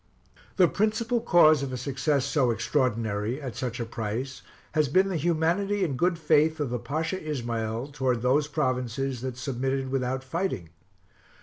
The 0.55 0.67
principal 0.67 1.21
cause 1.21 1.61
of 1.61 1.71
a 1.71 1.77
success 1.77 2.25
so 2.25 2.49
extraordinary, 2.49 3.39
at 3.39 3.55
such 3.55 3.79
a 3.79 3.85
price, 3.85 4.41
has 4.71 4.89
been 4.89 5.09
the 5.09 5.15
humanity 5.15 5.83
and 5.83 5.95
good 5.95 6.17
faith 6.17 6.59
of 6.59 6.71
the 6.71 6.79
Pasha 6.79 7.21
Ismael 7.23 7.85
towards 7.85 8.23
those 8.23 8.47
provinces 8.47 9.21
that 9.21 9.37
submitted 9.37 9.91
without 9.91 10.23
fighting. 10.23 10.69